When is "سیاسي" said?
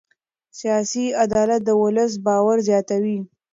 0.59-1.05